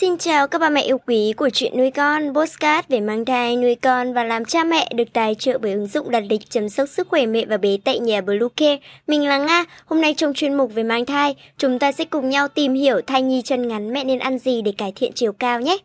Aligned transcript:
Xin 0.00 0.18
chào 0.18 0.46
các 0.46 0.58
bà 0.58 0.68
mẹ 0.68 0.82
yêu 0.82 0.98
quý 1.06 1.32
của 1.36 1.50
chuyện 1.50 1.78
nuôi 1.78 1.90
con, 1.90 2.34
postcard 2.34 2.88
về 2.88 3.00
mang 3.00 3.24
thai, 3.24 3.56
nuôi 3.56 3.74
con 3.74 4.12
và 4.12 4.24
làm 4.24 4.44
cha 4.44 4.64
mẹ 4.64 4.88
được 4.94 5.12
tài 5.12 5.34
trợ 5.34 5.58
bởi 5.58 5.72
ứng 5.72 5.86
dụng 5.86 6.10
đặt 6.10 6.22
lịch 6.30 6.50
chăm 6.50 6.68
sóc 6.68 6.88
sức 6.88 7.08
khỏe 7.08 7.26
mẹ 7.26 7.44
và 7.44 7.56
bé 7.56 7.76
tại 7.84 7.98
nhà 7.98 8.20
Bluecare. 8.20 8.76
Mình 9.06 9.26
là 9.26 9.38
Nga, 9.38 9.64
hôm 9.86 10.00
nay 10.00 10.14
trong 10.16 10.34
chuyên 10.34 10.54
mục 10.54 10.74
về 10.74 10.82
mang 10.82 11.06
thai, 11.06 11.34
chúng 11.58 11.78
ta 11.78 11.92
sẽ 11.92 12.04
cùng 12.04 12.28
nhau 12.28 12.48
tìm 12.48 12.74
hiểu 12.74 13.00
thai 13.06 13.22
nhi 13.22 13.42
chân 13.44 13.68
ngắn 13.68 13.92
mẹ 13.92 14.04
nên 14.04 14.18
ăn 14.18 14.38
gì 14.38 14.62
để 14.62 14.72
cải 14.78 14.92
thiện 14.96 15.12
chiều 15.14 15.32
cao 15.32 15.60
nhé. 15.60 15.78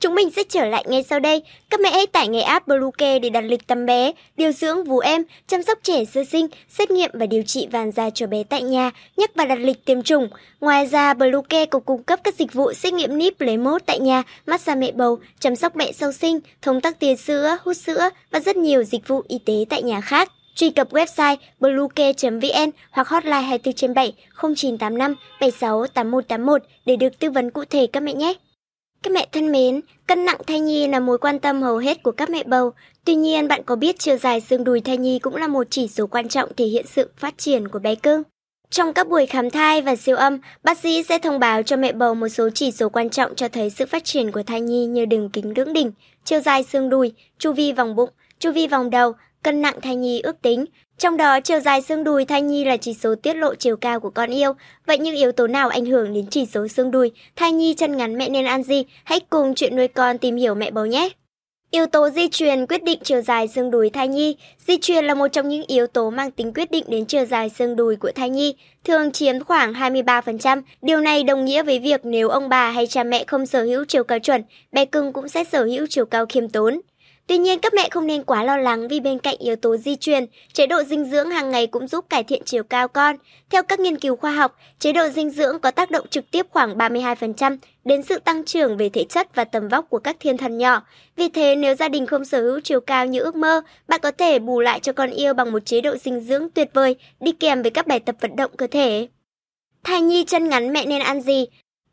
Chúng 0.00 0.14
mình 0.14 0.30
sẽ 0.30 0.42
trở 0.48 0.64
lại 0.64 0.84
ngay 0.88 1.02
sau 1.02 1.20
đây. 1.20 1.42
Các 1.70 1.80
mẹ 1.80 1.90
hãy 1.90 2.06
tải 2.06 2.28
ngay 2.28 2.42
app 2.42 2.66
Bluecare 2.66 3.18
để 3.18 3.30
đặt 3.30 3.40
lịch 3.40 3.66
tắm 3.66 3.86
bé, 3.86 4.12
điều 4.36 4.52
dưỡng 4.52 4.84
vú 4.84 4.98
em, 4.98 5.22
chăm 5.46 5.62
sóc 5.62 5.78
trẻ 5.82 6.04
sơ 6.04 6.24
sinh, 6.24 6.46
xét 6.68 6.90
nghiệm 6.90 7.10
và 7.14 7.26
điều 7.26 7.42
trị 7.42 7.68
vàng 7.72 7.92
da 7.92 8.10
cho 8.10 8.26
bé 8.26 8.42
tại 8.44 8.62
nhà, 8.62 8.90
nhắc 9.16 9.30
và 9.34 9.44
đặt 9.44 9.58
lịch 9.58 9.84
tiêm 9.84 10.02
chủng. 10.02 10.28
Ngoài 10.60 10.86
ra, 10.86 11.14
Bluecare 11.14 11.66
còn 11.66 11.82
cung 11.82 12.02
cấp 12.02 12.20
các 12.24 12.34
dịch 12.34 12.52
vụ 12.52 12.72
xét 12.72 12.92
nghiệm 12.92 13.18
níp 13.18 13.40
lấy 13.40 13.56
mốt 13.56 13.82
tại 13.86 13.98
nhà, 13.98 14.22
massage 14.46 14.80
mẹ 14.80 14.92
bầu, 14.92 15.18
chăm 15.40 15.56
sóc 15.56 15.76
mẹ 15.76 15.92
sau 15.92 16.12
sinh, 16.12 16.38
thông 16.62 16.80
tắc 16.80 16.98
tia 16.98 17.16
sữa, 17.16 17.58
hút 17.64 17.76
sữa 17.76 18.10
và 18.30 18.40
rất 18.40 18.56
nhiều 18.56 18.84
dịch 18.84 19.08
vụ 19.08 19.22
y 19.28 19.38
tế 19.38 19.64
tại 19.68 19.82
nhà 19.82 20.00
khác. 20.00 20.32
Truy 20.54 20.70
cập 20.70 20.92
website 20.92 21.36
bluecare.vn 21.60 22.70
hoặc 22.90 23.08
hotline 23.08 23.40
24 23.40 23.94
7 23.94 24.12
0985 24.42 25.14
76 25.40 25.86
8181 25.86 26.62
để 26.86 26.96
được 26.96 27.18
tư 27.18 27.30
vấn 27.30 27.50
cụ 27.50 27.64
thể 27.70 27.86
các 27.92 28.02
mẹ 28.02 28.12
nhé. 28.12 28.34
Các 29.02 29.12
mẹ 29.12 29.26
thân 29.32 29.52
mến, 29.52 29.80
cân 30.06 30.24
nặng 30.24 30.40
thai 30.46 30.60
nhi 30.60 30.88
là 30.88 31.00
mối 31.00 31.18
quan 31.18 31.38
tâm 31.38 31.62
hầu 31.62 31.76
hết 31.76 32.02
của 32.02 32.12
các 32.12 32.30
mẹ 32.30 32.42
bầu. 32.46 32.72
Tuy 33.04 33.14
nhiên, 33.14 33.48
bạn 33.48 33.62
có 33.62 33.76
biết 33.76 33.98
chiều 33.98 34.16
dài 34.16 34.40
xương 34.40 34.64
đùi 34.64 34.80
thai 34.80 34.96
nhi 34.96 35.18
cũng 35.18 35.36
là 35.36 35.48
một 35.48 35.66
chỉ 35.70 35.88
số 35.88 36.06
quan 36.06 36.28
trọng 36.28 36.48
thể 36.56 36.64
hiện 36.64 36.86
sự 36.86 37.10
phát 37.16 37.38
triển 37.38 37.68
của 37.68 37.78
bé 37.78 37.94
cưng? 37.94 38.22
Trong 38.70 38.92
các 38.92 39.08
buổi 39.08 39.26
khám 39.26 39.50
thai 39.50 39.82
và 39.82 39.96
siêu 39.96 40.16
âm, 40.16 40.38
bác 40.64 40.78
sĩ 40.78 41.02
sẽ 41.02 41.18
thông 41.18 41.38
báo 41.38 41.62
cho 41.62 41.76
mẹ 41.76 41.92
bầu 41.92 42.14
một 42.14 42.28
số 42.28 42.50
chỉ 42.54 42.70
số 42.72 42.88
quan 42.88 43.10
trọng 43.10 43.34
cho 43.34 43.48
thấy 43.48 43.70
sự 43.70 43.86
phát 43.86 44.04
triển 44.04 44.32
của 44.32 44.42
thai 44.42 44.60
nhi 44.60 44.86
như 44.86 45.04
đường 45.04 45.30
kính 45.30 45.52
lưỡng 45.56 45.72
đỉnh, 45.72 45.92
chiều 46.24 46.40
dài 46.40 46.62
xương 46.62 46.88
đùi, 46.88 47.12
chu 47.38 47.52
vi 47.52 47.72
vòng 47.72 47.96
bụng, 47.96 48.10
chu 48.38 48.52
vi 48.52 48.66
vòng 48.66 48.90
đầu, 48.90 49.12
cân 49.42 49.62
nặng 49.62 49.80
thai 49.82 49.96
nhi 49.96 50.20
ước 50.20 50.42
tính, 50.42 50.64
trong 50.98 51.16
đó, 51.16 51.40
chiều 51.40 51.60
dài 51.60 51.82
xương 51.82 52.04
đùi 52.04 52.24
thai 52.24 52.42
nhi 52.42 52.64
là 52.64 52.76
chỉ 52.76 52.94
số 52.94 53.14
tiết 53.14 53.36
lộ 53.36 53.54
chiều 53.54 53.76
cao 53.76 54.00
của 54.00 54.10
con 54.10 54.30
yêu. 54.30 54.52
Vậy 54.86 54.98
những 54.98 55.16
yếu 55.16 55.32
tố 55.32 55.46
nào 55.46 55.68
ảnh 55.68 55.84
hưởng 55.84 56.14
đến 56.14 56.26
chỉ 56.30 56.46
số 56.46 56.68
xương 56.68 56.90
đùi? 56.90 57.12
Thai 57.36 57.52
nhi 57.52 57.74
chân 57.74 57.96
ngắn 57.96 58.18
mẹ 58.18 58.28
nên 58.28 58.44
ăn 58.44 58.62
gì? 58.62 58.84
Hãy 59.04 59.20
cùng 59.20 59.54
chuyện 59.54 59.76
nuôi 59.76 59.88
con 59.88 60.18
tìm 60.18 60.36
hiểu 60.36 60.54
mẹ 60.54 60.70
bầu 60.70 60.86
nhé! 60.86 61.08
Yếu 61.70 61.86
tố 61.86 62.10
di 62.10 62.28
truyền 62.28 62.66
quyết 62.66 62.84
định 62.84 62.98
chiều 63.02 63.20
dài 63.20 63.48
xương 63.48 63.70
đùi 63.70 63.90
thai 63.90 64.08
nhi. 64.08 64.36
Di 64.66 64.78
truyền 64.78 65.04
là 65.04 65.14
một 65.14 65.28
trong 65.28 65.48
những 65.48 65.64
yếu 65.66 65.86
tố 65.86 66.10
mang 66.10 66.30
tính 66.30 66.52
quyết 66.54 66.70
định 66.70 66.84
đến 66.88 67.06
chiều 67.06 67.24
dài 67.24 67.50
xương 67.50 67.76
đùi 67.76 67.96
của 67.96 68.10
thai 68.14 68.30
nhi, 68.30 68.54
thường 68.84 69.12
chiếm 69.12 69.44
khoảng 69.44 69.72
23%. 69.72 70.62
Điều 70.82 71.00
này 71.00 71.22
đồng 71.22 71.44
nghĩa 71.44 71.62
với 71.62 71.78
việc 71.78 72.00
nếu 72.04 72.28
ông 72.28 72.48
bà 72.48 72.70
hay 72.70 72.86
cha 72.86 73.04
mẹ 73.04 73.24
không 73.26 73.46
sở 73.46 73.62
hữu 73.62 73.84
chiều 73.84 74.04
cao 74.04 74.18
chuẩn, 74.18 74.42
bé 74.72 74.84
cưng 74.84 75.12
cũng 75.12 75.28
sẽ 75.28 75.44
sở 75.44 75.64
hữu 75.64 75.86
chiều 75.90 76.06
cao 76.06 76.26
khiêm 76.28 76.48
tốn. 76.48 76.80
Tuy 77.28 77.38
nhiên, 77.38 77.58
các 77.58 77.74
mẹ 77.74 77.88
không 77.90 78.06
nên 78.06 78.24
quá 78.24 78.42
lo 78.42 78.56
lắng 78.56 78.88
vì 78.88 79.00
bên 79.00 79.18
cạnh 79.18 79.36
yếu 79.38 79.56
tố 79.56 79.76
di 79.76 79.96
truyền, 79.96 80.26
chế 80.52 80.66
độ 80.66 80.82
dinh 80.82 81.04
dưỡng 81.04 81.30
hàng 81.30 81.50
ngày 81.50 81.66
cũng 81.66 81.88
giúp 81.88 82.04
cải 82.08 82.24
thiện 82.24 82.42
chiều 82.44 82.62
cao 82.62 82.88
con. 82.88 83.16
Theo 83.50 83.62
các 83.62 83.80
nghiên 83.80 83.96
cứu 83.96 84.16
khoa 84.16 84.30
học, 84.30 84.56
chế 84.78 84.92
độ 84.92 85.08
dinh 85.08 85.30
dưỡng 85.30 85.58
có 85.60 85.70
tác 85.70 85.90
động 85.90 86.06
trực 86.10 86.30
tiếp 86.30 86.46
khoảng 86.50 86.78
32% 86.78 87.56
đến 87.84 88.02
sự 88.02 88.18
tăng 88.18 88.44
trưởng 88.44 88.76
về 88.76 88.88
thể 88.88 89.04
chất 89.04 89.34
và 89.34 89.44
tầm 89.44 89.68
vóc 89.68 89.90
của 89.90 89.98
các 89.98 90.16
thiên 90.20 90.36
thần 90.36 90.58
nhỏ. 90.58 90.82
Vì 91.16 91.28
thế, 91.28 91.56
nếu 91.56 91.74
gia 91.74 91.88
đình 91.88 92.06
không 92.06 92.24
sở 92.24 92.42
hữu 92.42 92.60
chiều 92.60 92.80
cao 92.80 93.06
như 93.06 93.20
ước 93.20 93.36
mơ, 93.36 93.62
bạn 93.88 94.00
có 94.02 94.10
thể 94.10 94.38
bù 94.38 94.60
lại 94.60 94.80
cho 94.80 94.92
con 94.92 95.10
yêu 95.10 95.34
bằng 95.34 95.52
một 95.52 95.66
chế 95.66 95.80
độ 95.80 95.96
dinh 95.96 96.20
dưỡng 96.20 96.50
tuyệt 96.50 96.70
vời 96.74 96.96
đi 97.20 97.32
kèm 97.32 97.62
với 97.62 97.70
các 97.70 97.86
bài 97.86 98.00
tập 98.00 98.16
vận 98.20 98.36
động 98.36 98.50
cơ 98.56 98.66
thể. 98.66 99.08
Thai 99.84 100.00
nhi 100.00 100.24
chân 100.24 100.48
ngắn 100.48 100.72
mẹ 100.72 100.86
nên 100.86 101.02
ăn 101.02 101.20
gì? 101.20 101.46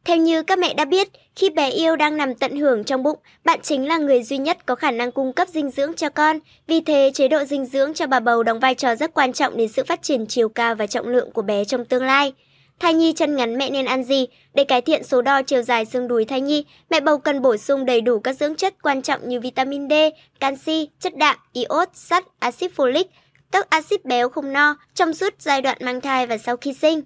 Theo 0.06 0.18
như 0.18 0.44
các 0.44 0.60
mẹ 0.60 0.74
đã 0.74 0.86
biết, 0.86 1.08
khi 1.36 1.50
bé 1.50 1.70
yêu 1.70 1.96
đang 1.96 2.18
nằm 2.18 2.36
tận 2.36 2.58
hưởng 2.58 2.84
trong 2.84 3.04
bụng, 3.04 3.20
bạn 3.46 3.60
chính 3.62 3.88
là 3.88 3.98
người 3.98 4.24
duy 4.24 4.38
nhất 4.38 4.66
có 4.66 4.76
khả 4.76 4.92
năng 4.92 5.12
cung 5.12 5.34
cấp 5.34 5.48
dinh 5.48 5.70
dưỡng 5.70 5.94
cho 5.94 6.10
con. 6.10 6.40
Vì 6.68 6.82
thế, 6.82 7.12
chế 7.14 7.28
độ 7.28 7.44
dinh 7.44 7.66
dưỡng 7.66 7.94
cho 7.94 8.08
bà 8.08 8.20
bầu 8.20 8.44
đóng 8.44 8.60
vai 8.60 8.76
trò 8.76 8.96
rất 8.96 9.14
quan 9.14 9.34
trọng 9.34 9.58
đến 9.58 9.70
sự 9.70 9.84
phát 9.84 10.02
triển 10.02 10.26
chiều 10.28 10.50
cao 10.50 10.76
và 10.76 10.88
trọng 10.88 11.08
lượng 11.08 11.32
của 11.32 11.42
bé 11.42 11.66
trong 11.66 11.86
tương 11.86 12.04
lai. 12.04 12.34
Thai 12.80 12.94
nhi 12.94 13.14
chân 13.14 13.36
ngắn 13.36 13.58
mẹ 13.58 13.70
nên 13.70 13.86
ăn 13.86 14.04
gì? 14.04 14.28
Để 14.54 14.64
cải 14.64 14.82
thiện 14.82 15.04
số 15.04 15.22
đo 15.22 15.42
chiều 15.42 15.62
dài 15.62 15.86
xương 15.86 16.08
đùi 16.08 16.26
thai 16.26 16.42
nhi, 16.42 16.66
mẹ 16.90 17.00
bầu 17.00 17.18
cần 17.18 17.42
bổ 17.42 17.58
sung 17.58 17.86
đầy 17.86 18.02
đủ 18.02 18.20
các 18.20 18.34
dưỡng 18.34 18.56
chất 18.56 18.74
quan 18.82 19.02
trọng 19.02 19.30
như 19.30 19.40
vitamin 19.40 19.90
D, 19.90 19.94
canxi, 20.40 20.90
chất 21.00 21.18
đạm, 21.18 21.38
iốt, 21.54 21.90
sắt, 21.94 22.24
axit 22.40 22.72
folic, 22.76 23.06
các 23.52 23.70
axit 23.70 24.06
béo 24.06 24.30
không 24.30 24.54
no 24.54 24.76
trong 24.94 25.14
suốt 25.14 25.34
giai 25.40 25.62
đoạn 25.62 25.78
mang 25.82 26.02
thai 26.02 26.28
và 26.28 26.38
sau 26.38 26.58
khi 26.58 26.74
sinh. 26.74 27.02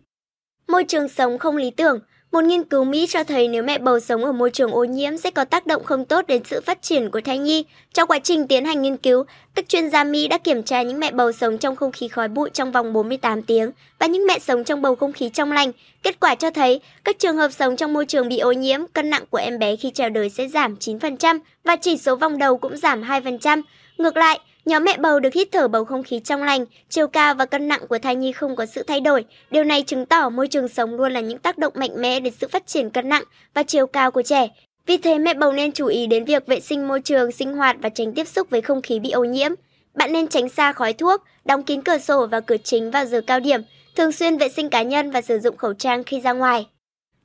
Môi 0.67 0.83
trường 0.83 1.09
sống 1.09 1.37
không 1.37 1.57
lý 1.57 1.71
tưởng 1.71 1.99
một 2.31 2.43
nghiên 2.43 2.63
cứu 2.63 2.83
Mỹ 2.83 3.07
cho 3.09 3.23
thấy 3.23 3.47
nếu 3.47 3.63
mẹ 3.63 3.77
bầu 3.77 3.99
sống 3.99 4.25
ở 4.25 4.31
môi 4.31 4.51
trường 4.51 4.71
ô 4.71 4.83
nhiễm 4.83 5.17
sẽ 5.17 5.31
có 5.31 5.45
tác 5.45 5.67
động 5.67 5.83
không 5.83 6.05
tốt 6.05 6.27
đến 6.27 6.41
sự 6.45 6.61
phát 6.61 6.81
triển 6.81 7.11
của 7.11 7.21
thai 7.21 7.37
nhi. 7.37 7.65
Trong 7.93 8.07
quá 8.07 8.19
trình 8.19 8.47
tiến 8.47 8.65
hành 8.65 8.81
nghiên 8.81 8.97
cứu, 8.97 9.23
các 9.55 9.69
chuyên 9.69 9.89
gia 9.89 10.03
Mỹ 10.03 10.27
đã 10.27 10.37
kiểm 10.37 10.63
tra 10.63 10.81
những 10.81 10.99
mẹ 10.99 11.11
bầu 11.11 11.31
sống 11.31 11.57
trong 11.57 11.75
không 11.75 11.91
khí 11.91 12.07
khói 12.07 12.27
bụi 12.27 12.49
trong 12.53 12.71
vòng 12.71 12.93
48 12.93 13.43
tiếng 13.43 13.71
và 13.99 14.07
những 14.07 14.25
mẹ 14.27 14.39
sống 14.39 14.63
trong 14.63 14.81
bầu 14.81 14.95
không 14.95 15.13
khí 15.13 15.29
trong 15.29 15.51
lành. 15.51 15.71
Kết 16.03 16.19
quả 16.19 16.35
cho 16.35 16.51
thấy 16.51 16.81
các 17.03 17.19
trường 17.19 17.37
hợp 17.37 17.49
sống 17.51 17.75
trong 17.75 17.93
môi 17.93 18.05
trường 18.05 18.29
bị 18.29 18.39
ô 18.39 18.51
nhiễm, 18.51 18.79
cân 18.93 19.09
nặng 19.09 19.23
của 19.29 19.37
em 19.37 19.59
bé 19.59 19.75
khi 19.75 19.91
chào 19.91 20.09
đời 20.09 20.29
sẽ 20.29 20.47
giảm 20.47 20.75
9% 20.75 21.39
và 21.63 21.75
chỉ 21.75 21.97
số 21.97 22.15
vòng 22.15 22.37
đầu 22.37 22.57
cũng 22.57 22.77
giảm 22.77 23.03
2%. 23.03 23.61
Ngược 23.97 24.17
lại, 24.17 24.39
Nhóm 24.67 24.83
mẹ 24.83 24.97
bầu 24.97 25.19
được 25.19 25.33
hít 25.33 25.47
thở 25.51 25.67
bầu 25.67 25.85
không 25.85 26.03
khí 26.03 26.19
trong 26.19 26.43
lành, 26.43 26.65
chiều 26.89 27.07
cao 27.07 27.33
và 27.33 27.45
cân 27.45 27.67
nặng 27.67 27.87
của 27.89 27.99
thai 27.99 28.15
nhi 28.15 28.31
không 28.31 28.55
có 28.55 28.65
sự 28.65 28.83
thay 28.83 28.99
đổi. 28.99 29.25
Điều 29.51 29.63
này 29.63 29.83
chứng 29.83 30.05
tỏ 30.05 30.29
môi 30.29 30.47
trường 30.47 30.67
sống 30.67 30.95
luôn 30.95 31.13
là 31.13 31.19
những 31.19 31.37
tác 31.37 31.57
động 31.57 31.73
mạnh 31.75 31.91
mẽ 32.01 32.19
đến 32.19 32.33
sự 32.39 32.47
phát 32.47 32.67
triển 32.67 32.89
cân 32.89 33.09
nặng 33.09 33.23
và 33.53 33.63
chiều 33.63 33.87
cao 33.87 34.11
của 34.11 34.21
trẻ. 34.21 34.47
Vì 34.85 34.97
thế 34.97 35.19
mẹ 35.19 35.33
bầu 35.33 35.51
nên 35.51 35.71
chú 35.71 35.85
ý 35.85 36.07
đến 36.07 36.25
việc 36.25 36.47
vệ 36.47 36.59
sinh 36.59 36.87
môi 36.87 37.01
trường, 37.01 37.31
sinh 37.31 37.53
hoạt 37.53 37.77
và 37.81 37.89
tránh 37.89 38.13
tiếp 38.13 38.27
xúc 38.27 38.49
với 38.49 38.61
không 38.61 38.81
khí 38.81 38.99
bị 38.99 39.11
ô 39.11 39.23
nhiễm. 39.23 39.51
Bạn 39.93 40.13
nên 40.13 40.27
tránh 40.27 40.49
xa 40.49 40.73
khói 40.73 40.93
thuốc, 40.93 41.23
đóng 41.45 41.63
kín 41.63 41.81
cửa 41.81 41.97
sổ 41.97 42.27
và 42.27 42.39
cửa 42.39 42.57
chính 42.63 42.91
vào 42.91 43.05
giờ 43.05 43.21
cao 43.27 43.39
điểm, 43.39 43.61
thường 43.95 44.11
xuyên 44.11 44.37
vệ 44.37 44.49
sinh 44.49 44.69
cá 44.69 44.81
nhân 44.81 45.11
và 45.11 45.21
sử 45.21 45.39
dụng 45.39 45.57
khẩu 45.57 45.73
trang 45.73 46.03
khi 46.03 46.21
ra 46.21 46.33
ngoài. 46.33 46.65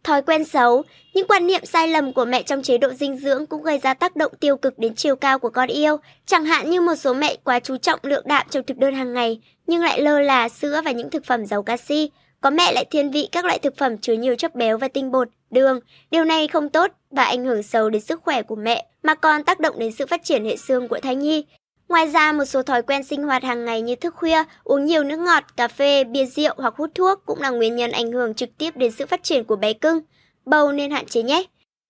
Thói 0.04 0.22
quen 0.22 0.44
xấu, 0.44 0.82
những 1.14 1.26
quan 1.26 1.46
niệm 1.46 1.64
sai 1.64 1.88
lầm 1.88 2.12
của 2.12 2.24
mẹ 2.24 2.42
trong 2.42 2.62
chế 2.62 2.78
độ 2.78 2.88
dinh 2.92 3.16
dưỡng 3.16 3.46
cũng 3.46 3.62
gây 3.62 3.78
ra 3.78 3.94
tác 3.94 4.16
động 4.16 4.32
tiêu 4.40 4.56
cực 4.56 4.78
đến 4.78 4.94
chiều 4.94 5.16
cao 5.16 5.38
của 5.38 5.50
con 5.50 5.68
yêu. 5.68 5.96
Chẳng 6.26 6.44
hạn 6.44 6.70
như 6.70 6.80
một 6.80 6.94
số 6.94 7.14
mẹ 7.14 7.36
quá 7.44 7.60
chú 7.60 7.76
trọng 7.76 7.98
lượng 8.02 8.24
đạm 8.26 8.46
trong 8.50 8.62
thực 8.66 8.76
đơn 8.76 8.94
hàng 8.94 9.12
ngày, 9.12 9.40
nhưng 9.66 9.82
lại 9.82 10.00
lơ 10.00 10.20
là 10.20 10.48
sữa 10.48 10.80
và 10.84 10.90
những 10.90 11.10
thực 11.10 11.24
phẩm 11.24 11.46
giàu 11.46 11.62
canxi. 11.62 12.10
Có 12.40 12.50
mẹ 12.50 12.72
lại 12.72 12.84
thiên 12.90 13.10
vị 13.10 13.28
các 13.32 13.44
loại 13.44 13.58
thực 13.58 13.76
phẩm 13.76 13.98
chứa 13.98 14.12
nhiều 14.12 14.36
chất 14.36 14.54
béo 14.54 14.78
và 14.78 14.88
tinh 14.88 15.10
bột, 15.10 15.28
đường. 15.50 15.80
Điều 16.10 16.24
này 16.24 16.48
không 16.48 16.68
tốt 16.68 16.90
và 17.10 17.24
ảnh 17.24 17.44
hưởng 17.44 17.62
xấu 17.62 17.90
đến 17.90 18.02
sức 18.02 18.20
khỏe 18.22 18.42
của 18.42 18.56
mẹ, 18.56 18.86
mà 19.02 19.14
còn 19.14 19.44
tác 19.44 19.60
động 19.60 19.78
đến 19.78 19.92
sự 19.92 20.06
phát 20.06 20.24
triển 20.24 20.44
hệ 20.44 20.56
xương 20.56 20.88
của 20.88 20.98
thai 21.02 21.16
nhi. 21.16 21.44
Ngoài 21.92 22.06
ra, 22.06 22.32
một 22.32 22.44
số 22.44 22.62
thói 22.62 22.82
quen 22.82 23.04
sinh 23.04 23.22
hoạt 23.22 23.42
hàng 23.42 23.64
ngày 23.64 23.80
như 23.80 23.96
thức 23.96 24.14
khuya, 24.14 24.44
uống 24.64 24.84
nhiều 24.84 25.04
nước 25.04 25.18
ngọt, 25.18 25.44
cà 25.56 25.68
phê, 25.68 26.04
bia 26.04 26.24
rượu 26.24 26.54
hoặc 26.56 26.74
hút 26.76 26.90
thuốc 26.94 27.22
cũng 27.26 27.40
là 27.40 27.50
nguyên 27.50 27.76
nhân 27.76 27.90
ảnh 27.90 28.12
hưởng 28.12 28.34
trực 28.34 28.48
tiếp 28.58 28.76
đến 28.76 28.92
sự 28.92 29.06
phát 29.06 29.22
triển 29.22 29.44
của 29.44 29.56
bé 29.56 29.72
cưng. 29.72 30.00
Bầu 30.44 30.72
nên 30.72 30.90
hạn 30.90 31.06
chế 31.06 31.22
nhé. 31.22 31.44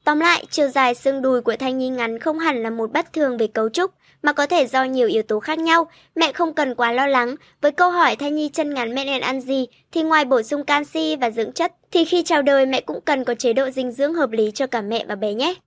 Tóm 0.05 0.21
lại, 0.21 0.47
chiều 0.51 0.69
dài 0.69 0.95
xương 0.95 1.23
đùi 1.23 1.41
của 1.41 1.57
thai 1.57 1.73
nhi 1.73 1.89
ngắn 1.89 2.19
không 2.19 2.39
hẳn 2.39 2.63
là 2.63 2.71
một 2.71 2.93
bất 2.93 3.13
thường 3.13 3.37
về 3.37 3.47
cấu 3.47 3.69
trúc, 3.69 3.91
mà 4.23 4.33
có 4.33 4.47
thể 4.47 4.67
do 4.67 4.85
nhiều 4.85 5.09
yếu 5.09 5.23
tố 5.23 5.41
khác 5.41 5.59
nhau. 5.59 5.91
Mẹ 6.15 6.33
không 6.33 6.55
cần 6.55 6.75
quá 6.75 6.93
lo 6.93 7.07
lắng. 7.07 7.37
Với 7.61 7.73
câu 7.73 7.91
hỏi 7.91 8.17
thai 8.17 8.31
nhi 8.31 8.49
chân 8.53 8.75
ngắn 8.75 8.95
mẹ 8.95 9.05
nên 9.05 9.21
ăn 9.21 9.41
gì, 9.41 9.67
thì 9.93 10.03
ngoài 10.03 10.25
bổ 10.25 10.43
sung 10.43 10.65
canxi 10.65 11.17
và 11.17 11.31
dưỡng 11.31 11.53
chất, 11.53 11.73
thì 11.91 12.05
khi 12.05 12.23
chào 12.23 12.43
đời 12.43 12.67
mẹ 12.67 12.81
cũng 12.81 13.01
cần 13.01 13.25
có 13.25 13.35
chế 13.35 13.53
độ 13.53 13.71
dinh 13.71 13.93
dưỡng 13.93 14.15
hợp 14.15 14.31
lý 14.31 14.51
cho 14.51 14.67
cả 14.67 14.81
mẹ 14.81 15.05
và 15.09 15.15
bé 15.15 15.35
nhé. 15.35 15.55